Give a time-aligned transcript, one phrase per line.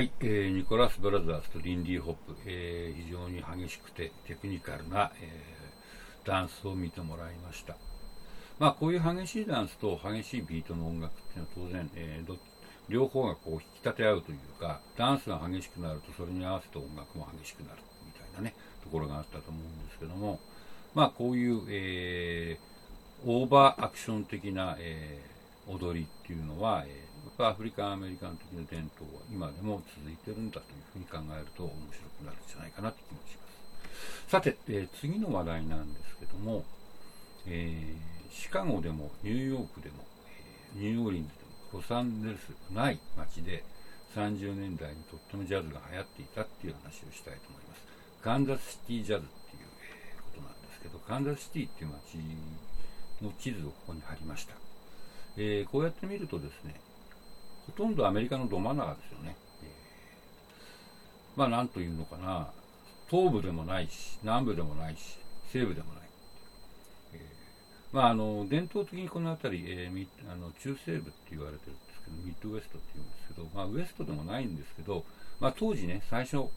[0.00, 7.76] はい、えー、ニコラス・ブラザーズとリンディ・ホップ、えー、非常に激しくてテクニカルな、えー、ダンスを見てもらいました。
[8.58, 12.38] まあ、こういう激しいダンスと激しいビートの音楽っていうのは当然、えー、
[12.88, 20.40] 両方がこう引き立て合うというか、ダンスが激しくなるとそれに合わせて音楽も激しくなるみたいなね、ところがあったと思うんですけども、
[20.94, 34.30] まあ、こういう、えー、オーバーアクション的な、えー、踊りっていうのは、えーアフリカンアメリカン的な伝統は今でも続いてるんだというふうに考えると面白くなるんじゃないかなという気もします。
[34.30, 36.64] さて、えー、次の話題なんですけども、
[37.46, 40.04] えー、シカゴでもニューヨークでも、
[40.76, 41.34] えー、ニューオーリンズで
[41.72, 43.64] もロサンゼルスがない街で
[44.14, 47.82] 30年代にとってもジャズが流行っていたっていう話をしたいと思います。
[48.22, 54.54] カンザスシティジャズっていう、え、ことなんですけどカンザスシティっていう街の地図をここに貼りました、
[55.36, 56.74] え、こうやって見るとですね
[57.76, 59.36] ほとんどアメリカのど真ん中ですよね。
[61.36, 62.50] まあ、なんというのかな、
[63.08, 65.18] 東部でもないし、南部でもないし、
[65.52, 66.02] 西部でもない。
[67.14, 67.26] え、
[67.92, 75.04] まあ、あの伝統的にこの辺り、えー、あの中西部って言われてるんですけど、ミッドウェストっていうんですけど、まあ、ウエストでもないんですけど、
[75.38, 76.48] まあ、当時ね、最初、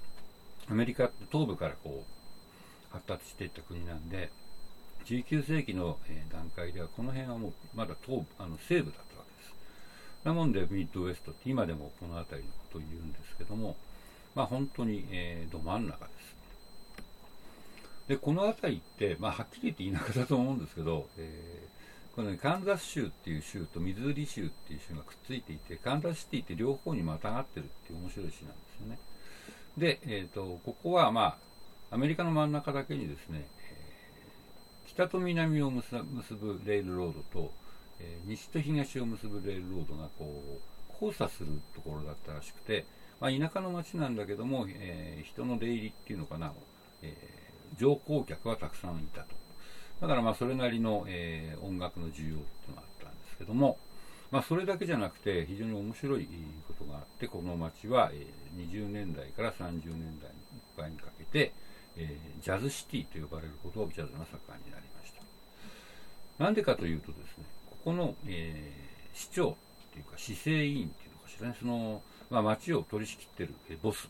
[0.69, 4.31] アメリカって東部からこう発達していった国なんで、
[5.05, 9.12] 19世紀の、え段階ではこの辺はもうまだ東部あの西部だった
[10.23, 13.75] なもんでミッドウェストって今でもこの辺りのことを言うんですけども、
[14.35, 16.33] まあ、本当に、えー、ど真ん中です。
[18.07, 28.99] で、この辺りって、まあ、はっきり言って田舎だと思うんですけど、えー、この、ね、カンザス州っていう州とミズーリ州っていう州がくっついていて、カンザスシティって両方にまたがってるっていう面白い市なんですよね。
[29.77, 31.38] で、えーと、ここは、ま
[31.91, 33.47] あ、アメリカの真ん中だけにですね、
[34.88, 35.95] 北と南を結
[36.35, 37.51] ぶレールロードと、
[37.99, 42.85] えー、西と東を結ぶレールロードがこう交差するところだったらしくて、
[43.19, 46.53] まあ、田舎の町なんだけども、えー、人の出入りっていうのかな、
[47.02, 49.27] えー、乗降客はたくさんいたと。
[50.02, 53.78] だからまあそれなりの、えー、音楽の需要っていうのがあったんですけども、
[54.34, 56.28] まあ、それだけじゃなくて非常に面白い
[56.67, 58.25] ことがあってこの町は、え、
[58.57, 60.35] 20年代から30年代いっ
[60.75, 61.53] ぱいにかけて、
[61.96, 67.46] え、ジャズシティと呼ばれるほどジャズが盛んになりましたなんでかというとですね
[67.83, 69.55] この、えー、市長っ
[69.94, 74.07] ていうか市政委員っていうのかしらね、その、まあ、町を取り仕切ってる、えー、ボス、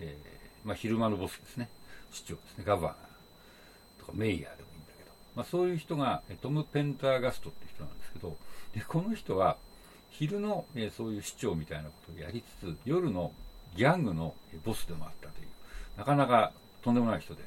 [0.00, 1.68] えー、まあ、昼間のボスですね、
[2.10, 2.94] 市長ですね、ガバナー
[4.00, 8.36] とかメイヤーでもいいんだけど、まあ、そういう人が、トム・ペンターガストっていう人なんですけど、
[8.74, 9.56] でこの人は、
[10.10, 13.32] 昼の、えー、そういう市長みたいなことをやりつつ、夜の
[13.76, 15.46] ギャングの、えボスでもあったという、
[15.96, 17.42] なかなかとんでもない人で、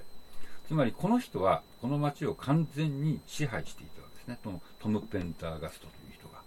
[0.68, 6.42] つまりこの人はこの町を完全に支配していたね、トム・ペンターガストという人が。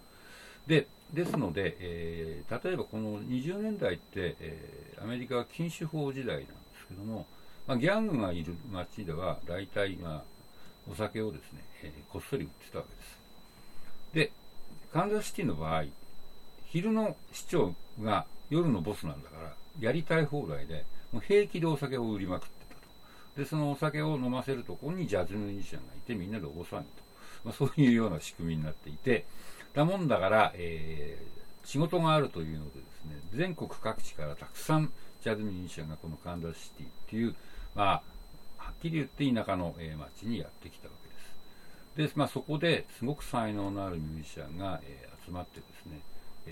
[0.67, 6.47] で、ですので、えー、例えばこの20年代って、えー、アメリカは禁酒法時代なんで
[6.81, 7.27] すけども、
[7.67, 10.23] まあ、ギャングがいる街では大体、まあ、
[10.91, 13.21] お酒をですね、えー、こっそり売ってたわけです。
[14.15, 14.33] で、
[14.93, 15.85] カンザスシティの場合、
[16.67, 22.81] 昼の市長が夜のボスなんだから、やりたい放題で、もう平気でお酒を売りまくってたと。
[23.37, 27.10] で、そのお酒を飲ませるところにジャズミュージシャンがいて、みんなでおぼさんと。
[27.45, 29.25] まあ、そういうような仕組みになっていて、
[29.75, 34.93] だもんだから、えー、仕事があるというのでですね、全国各地からたくさん
[35.23, 37.35] ジャズミュージシャンがこのカンザスシティっていう、
[37.75, 38.03] まあ、
[38.57, 40.95] はっきり言って田舎の、えー、町にやってきたわ
[41.97, 42.13] けです。
[42.15, 46.01] で、まあ、そこですごく才能のあるミュージシャンが、えー、集まってですね、
[46.47, 46.51] え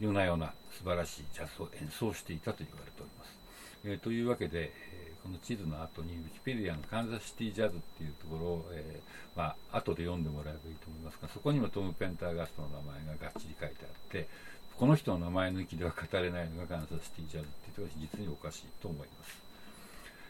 [0.00, 3.38] ー、夜な夜な素晴らしいジャズを演奏していたと言われております。
[3.84, 4.72] えー、というわけで、
[5.22, 14.28] この地図の後にウィキペディアのカンザスシティジャズっていうところを、えー、まあ後で読んでもらえばいいと思いますがそこにもトム・ペンターガストの名前ががっちり書いてあって
[14.76, 19.42] この人の名前抜きでは語れないのがカンザスシティジャズっていうところ実におかしいと思います。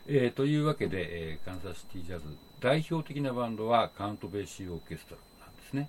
[0.08, 2.24] えー、というわけで、えー、カンザスシティジャズ
[2.60, 5.88] 代表的なバンドはカウント・ベーシー・オーケストラなんですね。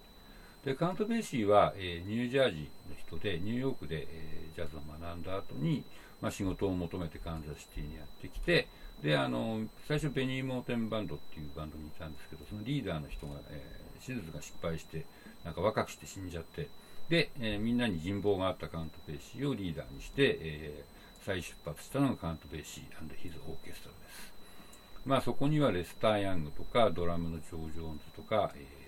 [0.66, 5.84] でカウント・ベーシーは、えー、ニュージャージーの人でニューヨークで、えー、ジャズを学んだ後に、
[6.22, 8.68] まあ、仕事を求めてカンザスシティにやってきて
[9.04, 15.06] であの最初ベニー・モーテンバンドっていうバンドにいたんですけどそのリーダーの人が、えー、手術が失敗して
[15.44, 16.70] なんか若くして死んじゃって
[17.10, 24.34] で、えー、みんなに人望があったカウント・ベーシーをリーダーにして、えー、再出発したのがカウント・ベーシーヒズ・オーケストラです。
[25.06, 28.83] まあ、そこにはレスター・ヤングとかドラムのジョー・ジョーンズとか、えー、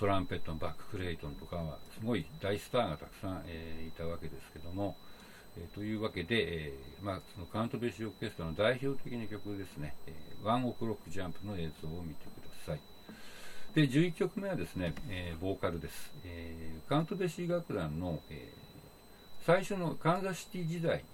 [0.00, 4.96] トランペットのバック・クレイトンとかはすごい大スターがたくさん、えー、いたわけですけども、
[5.58, 12.80] えー、というわけで、えーまあ、そのカウントベーシーオーケストラの代表的な曲ですね、えー、ワンオクロックジャンプの映像を見てください。
[13.74, 16.10] で、11曲目はですね、え、ボーカルです。
[16.24, 18.54] え、カウントベーシー楽団の、え、
[19.44, 21.04] 最初のカンザシティ時代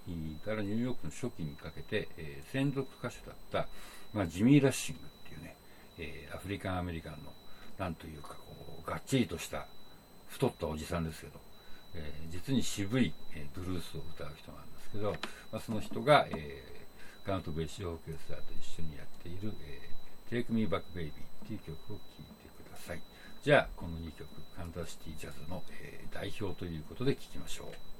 [0.44, 3.68] からニューヨークの初期にかけて、え、専属歌手だった、
[4.14, 5.56] まあ、ジミー・ラッシングっていうね、
[5.98, 7.32] え、アフリカンアメリカンの
[7.78, 9.66] なんというかこうがっちりとした
[10.28, 11.40] 太ったおじさんですけど、
[11.94, 15.12] えー、実に渋い、えブルースを歌う人なんですけど、
[15.52, 21.12] まあ、その人が、えー、カウント・ベッシー・オーケストラと一緒にやっている「えー、Take Me Back Baby」っ
[21.46, 23.02] ていう曲を聴いてください。
[23.42, 27.95] じゃあこの2曲カンザシティジャズの、え、代表ということで聴きましょう。